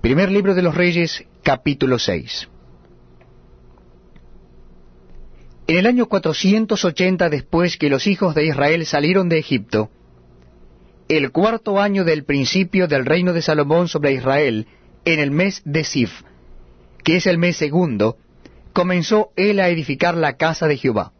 Primer 0.00 0.30
libro 0.32 0.54
de 0.54 0.62
los 0.62 0.74
Reyes, 0.74 1.26
capítulo 1.42 1.98
6. 1.98 2.48
En 5.66 5.76
el 5.76 5.86
año 5.86 6.06
480 6.06 7.28
después 7.28 7.76
que 7.76 7.90
los 7.90 8.06
hijos 8.06 8.34
de 8.34 8.46
Israel 8.46 8.86
salieron 8.86 9.28
de 9.28 9.38
Egipto, 9.38 9.90
el 11.08 11.30
cuarto 11.32 11.78
año 11.78 12.04
del 12.04 12.24
principio 12.24 12.88
del 12.88 13.04
reino 13.04 13.34
de 13.34 13.42
Salomón 13.42 13.88
sobre 13.88 14.12
Israel, 14.12 14.68
en 15.04 15.20
el 15.20 15.30
mes 15.30 15.60
de 15.66 15.84
Sif, 15.84 16.22
que 17.04 17.16
es 17.16 17.26
el 17.26 17.36
mes 17.36 17.58
segundo, 17.58 18.16
comenzó 18.72 19.32
él 19.36 19.60
a 19.60 19.68
edificar 19.68 20.16
la 20.16 20.38
casa 20.38 20.66
de 20.66 20.78
Jehová. 20.78 21.12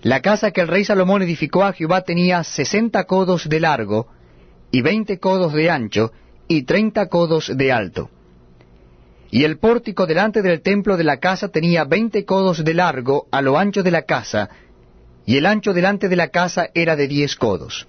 La 0.00 0.22
casa 0.22 0.52
que 0.52 0.62
el 0.62 0.68
rey 0.68 0.86
Salomón 0.86 1.20
edificó 1.20 1.64
a 1.64 1.74
Jehová 1.74 2.00
tenía 2.00 2.42
sesenta 2.44 3.04
codos 3.04 3.46
de 3.46 3.60
largo 3.60 4.08
y 4.70 4.80
veinte 4.80 5.18
codos 5.18 5.52
de 5.52 5.68
ancho 5.68 6.12
y 6.48 6.62
treinta 6.62 7.08
codos 7.08 7.50
de 7.54 7.72
alto. 7.72 8.10
Y 9.30 9.44
el 9.44 9.58
pórtico 9.58 10.06
delante 10.06 10.42
del 10.42 10.62
templo 10.62 10.96
de 10.96 11.04
la 11.04 11.18
casa 11.18 11.48
tenía 11.48 11.84
veinte 11.84 12.24
codos 12.24 12.64
de 12.64 12.74
largo 12.74 13.26
a 13.30 13.42
lo 13.42 13.58
ancho 13.58 13.82
de 13.82 13.90
la 13.90 14.02
casa, 14.02 14.48
y 15.24 15.36
el 15.36 15.46
ancho 15.46 15.72
delante 15.72 16.08
de 16.08 16.16
la 16.16 16.28
casa 16.28 16.68
era 16.74 16.94
de 16.94 17.08
diez 17.08 17.34
codos. 17.34 17.88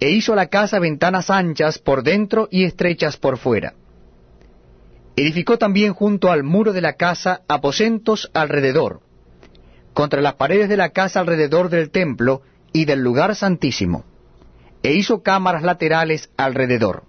E 0.00 0.10
hizo 0.10 0.34
la 0.34 0.46
casa 0.46 0.78
ventanas 0.78 1.30
anchas 1.30 1.78
por 1.78 2.02
dentro 2.02 2.48
y 2.50 2.64
estrechas 2.64 3.16
por 3.16 3.38
fuera. 3.38 3.74
Edificó 5.16 5.58
también 5.58 5.94
junto 5.94 6.30
al 6.30 6.42
muro 6.42 6.72
de 6.72 6.82
la 6.82 6.94
casa 6.94 7.42
aposentos 7.48 8.30
alrededor, 8.34 9.00
contra 9.94 10.20
las 10.20 10.34
paredes 10.34 10.68
de 10.68 10.76
la 10.76 10.90
casa 10.90 11.20
alrededor 11.20 11.70
del 11.70 11.90
templo 11.90 12.42
y 12.72 12.84
del 12.84 13.00
lugar 13.00 13.34
santísimo, 13.34 14.04
e 14.82 14.92
hizo 14.92 15.22
cámaras 15.22 15.62
laterales 15.62 16.30
alrededor. 16.36 17.04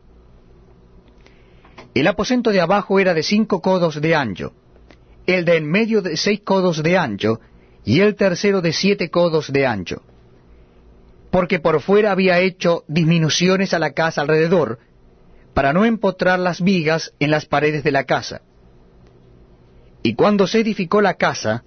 El 1.93 2.07
aposento 2.07 2.52
de 2.52 2.62
abajo 2.62 2.99
era 2.99 3.13
de 3.13 3.23
cinco 3.23 3.62
codos 3.62 3.99
de 4.01 4.15
ancho, 4.15 4.54
el 5.26 5.46
de 5.46 5.57
en 5.57 5.70
medio 5.70 6.01
de 6.01 6.15
seis 6.15 6.41
codos 6.41 6.84
de 6.84 6.98
ancho, 6.98 7.40
y 7.84 8.01
el 8.01 8.15
tercero 8.15 8.62
de 8.62 8.73
siete 8.73 9.10
codos 9.10 9.51
de 9.51 9.65
ancho. 9.65 10.04
Porque 11.32 11.60
por 11.60 11.82
fuera 11.82 12.12
había 12.12 12.40
hecho 12.40 12.84
disminuciones 12.88 13.73
a 13.73 13.79
la 13.79 13.91
casa 13.93 14.21
alrededor, 14.21 14.79
para 15.54 15.73
no 15.73 15.85
empotrar 15.85 16.38
las 16.38 16.62
vigas 16.62 17.13
en 17.20 17.32
las 17.32 17.45
paredes 17.45 17.84
de 17.84 17.91
la 17.91 18.04
casa. 18.04 18.41
Y 20.04 20.13
cuando 20.13 20.45
se 20.45 20.60
edificó 20.60 21.01
la 21.01 21.15
casa, 21.15 21.63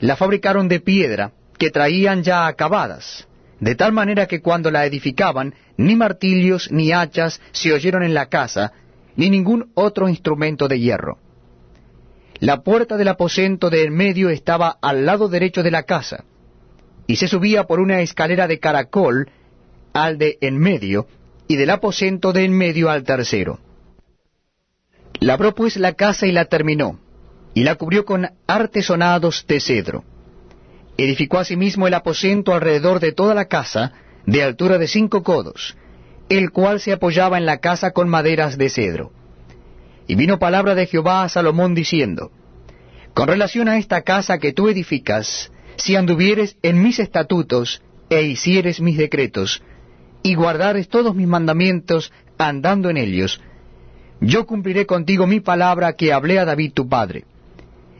la 0.00 0.16
fabricaron 0.16 0.68
de 0.68 0.80
piedra, 0.80 1.32
que 1.58 1.70
traían 1.70 2.22
ya 2.22 2.46
acabadas, 2.46 3.28
de 3.60 3.74
tal 3.74 3.92
manera 3.92 4.26
que 4.26 4.40
cuando 4.40 4.70
la 4.70 4.86
edificaban, 4.86 5.54
ni 5.76 5.96
martillos 5.96 6.70
ni 6.70 6.92
hachas 6.92 7.40
se 7.52 7.72
oyeron 7.72 8.02
en 8.02 8.14
la 8.14 8.26
casa, 8.26 8.72
ni 9.16 9.30
ningún 9.30 9.70
otro 9.74 10.08
instrumento 10.08 10.68
de 10.68 10.78
hierro. 10.78 11.18
La 12.38 12.62
puerta 12.62 12.96
del 12.96 13.08
aposento 13.08 13.68
de 13.68 13.82
en 13.82 13.94
medio 13.94 14.30
estaba 14.30 14.78
al 14.80 15.06
lado 15.06 15.28
derecho 15.28 15.64
de 15.64 15.72
la 15.72 15.82
casa, 15.82 16.24
y 17.08 17.16
se 17.16 17.26
subía 17.26 17.64
por 17.64 17.80
una 17.80 18.00
escalera 18.00 18.46
de 18.46 18.60
caracol 18.60 19.28
al 19.92 20.18
de 20.18 20.38
en 20.40 20.56
medio, 20.56 21.08
y 21.48 21.56
del 21.56 21.70
aposento 21.70 22.32
de 22.32 22.44
en 22.44 22.56
medio 22.56 22.90
al 22.90 23.02
tercero. 23.02 23.58
Labró 25.18 25.54
pues 25.54 25.76
la 25.78 25.94
casa 25.94 26.26
y 26.26 26.32
la 26.32 26.44
terminó, 26.44 27.00
y 27.54 27.64
la 27.64 27.74
cubrió 27.74 28.04
con 28.04 28.28
artesonados 28.46 29.44
de 29.48 29.58
cedro. 29.58 30.04
Edificó 30.98 31.38
asimismo 31.38 31.86
el 31.86 31.94
aposento 31.94 32.52
alrededor 32.52 32.98
de 32.98 33.12
toda 33.12 33.32
la 33.32 33.44
casa, 33.44 33.92
de 34.26 34.42
altura 34.42 34.78
de 34.78 34.88
cinco 34.88 35.22
codos, 35.22 35.76
el 36.28 36.50
cual 36.50 36.80
se 36.80 36.92
apoyaba 36.92 37.38
en 37.38 37.46
la 37.46 37.58
casa 37.58 37.92
con 37.92 38.08
maderas 38.08 38.58
de 38.58 38.68
cedro. 38.68 39.12
Y 40.08 40.16
vino 40.16 40.40
palabra 40.40 40.74
de 40.74 40.86
Jehová 40.86 41.22
a 41.22 41.28
Salomón 41.28 41.72
diciendo, 41.74 42.32
Con 43.14 43.28
relación 43.28 43.68
a 43.68 43.78
esta 43.78 44.02
casa 44.02 44.38
que 44.38 44.52
tú 44.52 44.68
edificas, 44.68 45.52
si 45.76 45.94
anduvieres 45.94 46.56
en 46.62 46.82
mis 46.82 46.98
estatutos 46.98 47.80
e 48.10 48.22
hicieres 48.22 48.80
mis 48.80 48.98
decretos, 48.98 49.62
y 50.24 50.34
guardares 50.34 50.88
todos 50.88 51.14
mis 51.14 51.28
mandamientos 51.28 52.12
andando 52.38 52.90
en 52.90 52.96
ellos, 52.96 53.40
yo 54.20 54.46
cumpliré 54.46 54.84
contigo 54.84 55.28
mi 55.28 55.38
palabra 55.38 55.92
que 55.92 56.12
hablé 56.12 56.40
a 56.40 56.44
David 56.44 56.72
tu 56.72 56.88
padre 56.88 57.24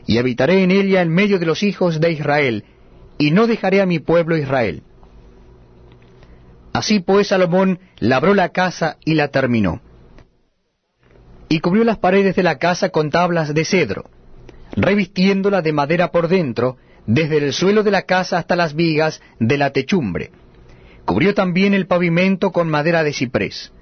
y 0.05 0.19
habitaré 0.19 0.65
en 0.65 0.73
ella 0.73 1.01
en 1.03 1.11
medio 1.11 1.39
de 1.39 1.47
los 1.47 1.63
hijos 1.63 2.01
de 2.01 2.11
Israel, 2.11 2.65
y 3.19 3.33
no 3.33 3.47
dejaré 3.47 3.81
a 3.81 3.87
mi 3.87 3.99
pueblo 3.99 4.37
Israel. 4.37 4.83
Así 6.73 7.01
pues 7.01 7.29
Salomón 7.29 7.81
labró 7.99 8.35
la 8.35 8.51
casa 8.51 8.99
y 9.05 9.15
la 9.15 9.29
terminó. 9.29 9.81
Y 11.49 11.61
cubrió 11.61 11.85
las 11.85 11.99
paredes 11.99 12.37
de 12.37 12.43
la 12.43 12.59
casa 12.59 12.91
con 12.91 13.11
tablas 13.11 13.53
de 13.53 13.65
cedro, 13.65 14.05
revistiéndola 14.73 15.63
de 15.63 15.73
madera 15.73 16.13
por 16.13 16.29
dentro, 16.29 16.77
desde 17.07 17.39
el 17.39 17.53
suelo 17.53 17.83
de 17.83 17.91
la 17.91 18.03
casa 18.03 18.39
hasta 18.39 18.55
las 18.55 18.75
vigas 18.75 19.21
de 19.41 19.59
la 19.59 19.71
techumbre. 19.71 20.31
Cubrió 21.05 21.35
también 21.35 21.73
el 21.73 21.87
pavimento 21.87 22.53
con 22.53 22.69
madera 22.69 23.03
de 23.03 23.15
ciprés. 23.15 23.73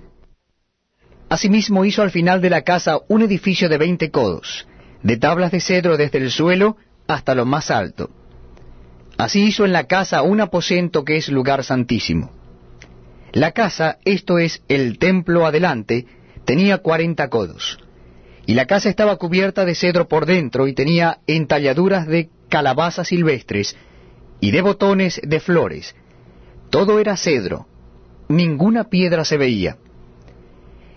Asimismo 1.29 1.85
hizo 1.85 2.03
al 2.03 2.13
final 2.13 2.41
de 2.41 2.51
la 2.51 2.63
casa 2.63 3.01
un 3.09 3.23
edificio 3.23 3.69
de 3.69 3.79
veinte 3.79 4.13
codos, 4.13 4.69
de 5.03 5.17
tablas 5.17 5.51
de 5.51 5.61
cedro 5.61 5.97
desde 5.97 6.19
el 6.19 6.31
suelo 6.31 6.77
hasta 7.09 7.35
lo 7.35 7.45
más 7.45 7.73
alto. 7.73 8.11
Así 9.19 9.45
hizo 9.45 9.65
en 9.65 9.73
la 9.73 9.85
casa 9.85 10.23
un 10.23 10.41
aposento 10.41 11.05
que 11.05 11.17
es 11.17 11.29
lugar 11.29 11.65
santísimo. 11.65 12.31
La 13.33 13.53
casa, 13.53 13.99
esto 14.05 14.39
es 14.39 14.63
el 14.69 14.99
templo 14.99 15.47
adelante, 15.47 16.07
tenía 16.45 16.79
cuarenta 16.79 17.29
codos. 17.29 17.79
Y 18.47 18.55
la 18.55 18.67
casa 18.67 18.89
estaba 18.89 19.17
cubierta 19.17 19.65
de 19.65 19.75
cedro 19.75 20.07
por 20.07 20.27
dentro 20.27 20.69
y 20.69 20.75
tenía 20.75 21.19
entalladuras 21.27 22.07
de 22.07 22.31
calabazas 22.49 23.09
silvestres 23.09 23.77
y 24.41 24.53
de 24.53 24.63
botones 24.63 25.21
de 25.23 25.41
flores. 25.41 25.95
Todo 26.71 27.01
era 27.01 27.17
cedro, 27.17 27.67
ninguna 28.29 28.85
piedra 28.85 29.25
se 29.25 29.37
veía. 29.37 29.79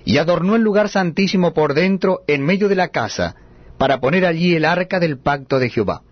Y 0.05 0.17
adornó 0.17 0.55
el 0.55 0.61
lugar 0.61 0.89
santísimo 0.89 1.53
por 1.53 1.73
dentro 1.73 2.21
en 2.27 2.43
medio 2.43 2.69
de 2.69 2.75
la 2.75 2.89
casa, 2.89 3.35
para 3.77 3.99
poner 3.99 4.25
allí 4.25 4.55
el 4.55 4.65
arca 4.65 4.99
del 4.99 5.19
pacto 5.19 5.59
de 5.59 5.69
Jehová. 5.69 6.03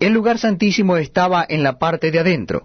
El 0.00 0.12
lugar 0.12 0.38
santísimo 0.38 0.96
estaba 0.96 1.44
en 1.48 1.62
la 1.62 1.78
parte 1.78 2.10
de 2.10 2.20
adentro, 2.20 2.64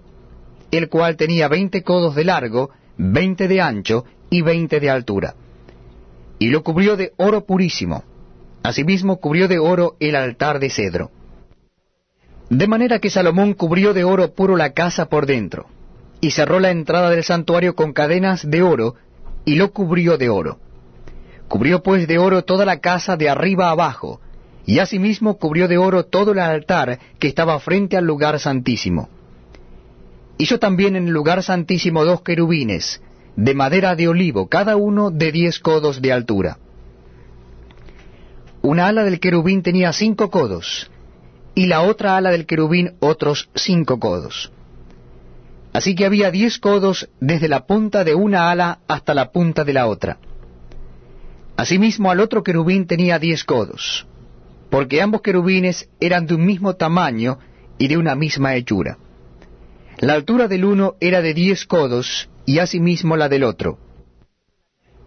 el 0.70 0.88
cual 0.88 1.18
tenía 1.18 1.48
veinte 1.48 1.82
codos 1.82 2.14
de 2.14 2.26
largo, 2.26 2.70
veinte 2.98 3.48
de 3.48 3.60
ancho 3.60 4.06
y 4.30 4.42
veinte 4.42 4.80
de 4.80 4.90
altura. 4.90 5.36
Y 6.38 6.50
lo 6.50 6.64
cubrió 6.64 6.96
de 6.96 7.14
oro 7.18 7.46
purísimo. 7.46 8.04
Asimismo 8.62 9.18
cubrió 9.18 9.48
de 9.48 9.60
oro 9.60 9.96
el 10.00 10.16
altar 10.16 10.60
de 10.60 10.70
cedro. 10.70 11.12
De 12.50 12.68
manera 12.68 13.00
que 13.00 13.10
Salomón 13.10 13.54
cubrió 13.54 13.94
de 13.94 14.04
oro 14.04 14.34
puro 14.34 14.56
la 14.56 14.74
casa 14.74 15.10
por 15.10 15.26
dentro, 15.26 15.66
y 16.22 16.32
cerró 16.32 16.60
la 16.60 16.70
entrada 16.70 17.10
del 17.10 17.24
santuario 17.24 17.76
con 17.76 17.94
cadenas 17.94 18.48
de 18.48 18.62
oro, 18.62 18.96
y 19.44 19.56
lo 19.56 19.72
cubrió 19.72 20.18
de 20.18 20.30
oro. 20.30 20.60
Cubrió 21.48 21.82
pues 21.82 22.08
de 22.08 22.20
oro 22.20 22.44
toda 22.44 22.64
la 22.64 22.80
casa 22.80 23.18
de 23.18 23.30
arriba 23.30 23.72
abajo, 23.72 24.22
y 24.66 24.80
asimismo 24.80 25.38
cubrió 25.38 25.68
de 25.68 25.78
oro 25.78 26.06
todo 26.06 26.32
el 26.32 26.40
altar 26.40 27.00
que 27.20 27.28
estaba 27.28 27.60
frente 27.60 27.98
al 27.98 28.06
lugar 28.06 28.40
santísimo. 28.40 29.10
Hizo 30.38 30.60
también 30.60 30.96
en 30.96 31.08
el 31.08 31.14
lugar 31.14 31.44
santísimo 31.44 32.06
dos 32.06 32.22
querubines, 32.22 33.02
de 33.36 33.54
madera 33.54 33.96
de 33.96 34.08
olivo, 34.08 34.48
cada 34.48 34.76
uno 34.76 35.12
de 35.12 35.32
diez 35.32 35.60
codos 35.60 36.02
de 36.02 36.14
altura. 36.14 36.58
Una 38.62 38.88
ala 38.88 39.04
del 39.04 39.20
querubín 39.20 39.62
tenía 39.62 39.92
cinco 39.92 40.30
codos, 40.30 40.90
y 41.56 41.66
la 41.66 41.82
otra 41.82 42.16
ala 42.16 42.32
del 42.32 42.46
querubín 42.46 42.96
otros 43.00 43.50
cinco 43.56 44.00
codos. 44.00 44.52
Así 45.74 45.96
que 45.96 46.06
había 46.06 46.32
diez 46.32 46.60
codos 46.60 47.10
desde 47.20 47.50
la 47.50 47.66
punta 47.66 48.04
de 48.04 48.16
una 48.16 48.52
ala 48.52 48.80
hasta 48.88 49.14
la 49.14 49.32
punta 49.32 49.64
de 49.64 49.74
la 49.74 49.88
otra. 49.88 50.18
Asimismo 51.58 52.12
al 52.12 52.20
otro 52.20 52.44
querubín 52.44 52.88
tenía 52.88 53.20
diez 53.20 53.44
codos, 53.44 54.08
porque 54.74 55.04
ambos 55.04 55.22
querubines 55.22 55.88
eran 56.00 56.26
de 56.26 56.34
un 56.34 56.48
mismo 56.48 56.76
tamaño 56.76 57.38
y 57.78 57.90
de 57.90 57.96
una 57.96 58.16
misma 58.16 58.56
hechura. 58.56 58.98
La 60.00 60.14
altura 60.14 60.48
del 60.48 60.66
uno 60.66 60.96
era 61.00 61.22
de 61.22 61.36
diez 61.36 61.68
codos, 61.68 62.28
y 62.48 62.58
asimismo 62.58 63.16
la 63.16 63.30
del 63.30 63.44
otro. 63.44 63.78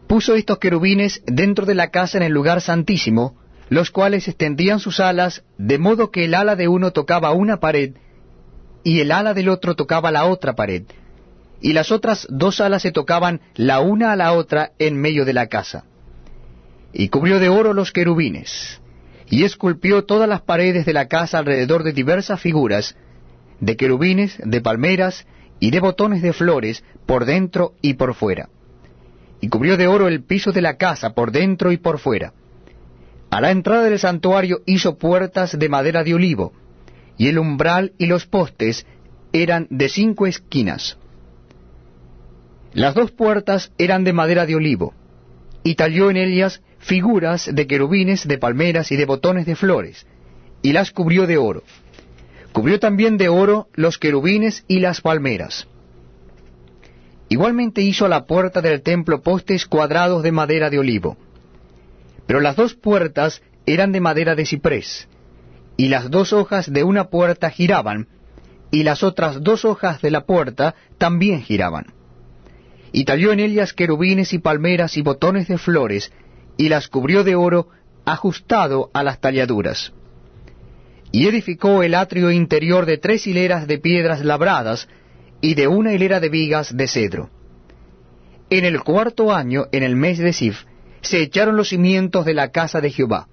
Puso 0.06 0.36
estos 0.36 0.60
querubines 0.60 1.20
dentro 1.26 1.66
de 1.66 1.74
la 1.74 1.90
casa 1.90 2.16
en 2.16 2.22
el 2.22 2.32
lugar 2.32 2.60
santísimo, 2.60 3.40
los 3.68 3.90
cuales 3.90 4.28
extendían 4.28 4.78
sus 4.78 5.00
alas, 5.00 5.42
de 5.58 5.78
modo 5.78 6.12
que 6.12 6.26
el 6.26 6.34
ala 6.34 6.54
de 6.54 6.68
uno 6.68 6.92
tocaba 6.92 7.32
una 7.32 7.58
pared, 7.58 7.94
y 8.84 9.00
el 9.00 9.10
ala 9.10 9.34
del 9.34 9.48
otro 9.48 9.74
tocaba 9.74 10.12
la 10.12 10.26
otra 10.26 10.54
pared, 10.54 10.84
y 11.60 11.72
las 11.72 11.90
otras 11.90 12.28
dos 12.30 12.60
alas 12.60 12.82
se 12.82 12.92
tocaban 12.92 13.40
la 13.56 13.80
una 13.80 14.12
a 14.12 14.16
la 14.16 14.32
otra 14.32 14.70
en 14.78 14.96
medio 14.96 15.24
de 15.24 15.32
la 15.32 15.48
casa 15.48 15.86
y 16.98 17.08
cubrió 17.08 17.38
de 17.40 17.50
oro 17.50 17.74
los 17.74 17.92
querubines, 17.92 18.80
y 19.28 19.44
esculpió 19.44 20.04
todas 20.04 20.28
las 20.28 20.42
paredes 20.42 20.86
de 20.86 20.92
la 20.92 21.08
casa 21.08 21.38
alrededor 21.38 21.82
de 21.82 21.92
diversas 21.92 22.40
figuras, 22.40 22.96
de 23.60 23.76
querubines, 23.76 24.38
de 24.44 24.60
palmeras 24.60 25.26
y 25.58 25.70
de 25.70 25.80
botones 25.80 26.22
de 26.22 26.32
flores, 26.32 26.84
por 27.06 27.24
dentro 27.24 27.72
y 27.82 27.94
por 27.94 28.14
fuera. 28.14 28.48
y 29.40 29.48
cubrió 29.48 29.76
de 29.76 29.86
oro 29.86 30.08
el 30.08 30.22
piso 30.22 30.50
de 30.50 30.62
la 30.62 30.76
casa 30.76 31.10
por 31.14 31.30
dentro 31.30 31.70
y 31.70 31.76
por 31.76 31.98
fuera. 31.98 32.32
A 33.30 33.40
la 33.40 33.50
entrada 33.50 33.82
del 33.82 33.98
santuario 33.98 34.62
hizo 34.66 34.96
puertas 34.96 35.58
de 35.58 35.68
madera 35.68 36.04
de 36.04 36.14
olivo, 36.14 36.52
y 37.18 37.28
el 37.28 37.38
umbral 37.38 37.92
y 37.98 38.06
los 38.06 38.26
postes 38.26 38.86
eran 39.32 39.66
de 39.70 39.88
cinco 39.88 40.26
esquinas. 40.26 40.96
Las 42.72 42.94
dos 42.94 43.10
puertas 43.10 43.72
eran 43.78 44.04
de 44.04 44.12
madera 44.12 44.46
de 44.46 44.54
olivo, 44.54 44.94
y 45.62 45.74
talló 45.74 46.10
en 46.10 46.16
ellas 46.16 46.62
figuras 46.86 47.50
de 47.52 47.66
querubines, 47.66 48.26
de 48.26 48.38
palmeras 48.38 48.92
y 48.92 48.96
de 48.96 49.06
botones 49.06 49.44
de 49.44 49.56
flores, 49.56 50.06
y 50.62 50.72
las 50.72 50.92
cubrió 50.92 51.26
de 51.26 51.36
oro. 51.36 51.64
Cubrió 52.52 52.78
también 52.78 53.16
de 53.16 53.28
oro 53.28 53.68
los 53.74 53.98
querubines 53.98 54.64
y 54.68 54.78
las 54.78 55.00
palmeras. 55.00 55.66
Igualmente 57.28 57.82
hizo 57.82 58.06
a 58.06 58.08
la 58.08 58.24
puerta 58.24 58.62
del 58.62 58.82
templo 58.82 59.20
postes 59.20 59.66
cuadrados 59.66 60.22
de 60.22 60.30
madera 60.30 60.70
de 60.70 60.78
olivo. 60.78 61.16
Pero 62.26 62.40
las 62.40 62.54
dos 62.54 62.74
puertas 62.74 63.42
eran 63.66 63.90
de 63.90 64.00
madera 64.00 64.36
de 64.36 64.46
ciprés, 64.46 65.08
y 65.76 65.88
las 65.88 66.08
dos 66.08 66.32
hojas 66.32 66.72
de 66.72 66.84
una 66.84 67.10
puerta 67.10 67.50
giraban, 67.50 68.06
y 68.70 68.84
las 68.84 69.02
otras 69.02 69.42
dos 69.42 69.64
hojas 69.64 70.00
de 70.02 70.12
la 70.12 70.24
puerta 70.24 70.76
también 70.98 71.42
giraban. 71.42 71.86
Y 72.92 73.04
talló 73.04 73.32
en 73.32 73.40
ellas 73.40 73.72
querubines 73.72 74.32
y 74.32 74.38
palmeras 74.38 74.96
y 74.96 75.02
botones 75.02 75.48
de 75.48 75.58
flores, 75.58 76.12
y 76.56 76.68
las 76.68 76.88
cubrió 76.88 77.24
de 77.24 77.34
oro 77.34 77.68
ajustado 78.04 78.90
a 78.94 79.02
las 79.02 79.20
talladuras. 79.20 79.92
Y 81.12 81.26
edificó 81.26 81.82
el 81.82 81.94
atrio 81.94 82.30
interior 82.30 82.86
de 82.86 82.98
tres 82.98 83.26
hileras 83.26 83.66
de 83.66 83.78
piedras 83.78 84.24
labradas, 84.24 84.88
y 85.40 85.54
de 85.54 85.68
una 85.68 85.92
hilera 85.92 86.20
de 86.20 86.28
vigas 86.28 86.76
de 86.76 86.88
cedro. 86.88 87.30
En 88.48 88.64
el 88.64 88.82
cuarto 88.82 89.32
año, 89.32 89.66
en 89.72 89.82
el 89.82 89.96
mes 89.96 90.18
de 90.18 90.32
Sif, 90.32 90.64
se 91.02 91.20
echaron 91.20 91.56
los 91.56 91.68
cimientos 91.68 92.24
de 92.24 92.34
la 92.34 92.50
casa 92.50 92.80
de 92.80 92.90
Jehová. 92.90 93.28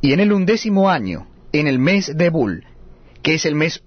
Y 0.00 0.12
en 0.12 0.20
el 0.20 0.32
undécimo 0.32 0.90
año, 0.90 1.26
en 1.52 1.66
el 1.66 1.78
mes 1.78 2.16
de 2.16 2.30
Bul, 2.30 2.64
que 3.22 3.34
es 3.34 3.46
el 3.46 3.54
mes 3.54 3.82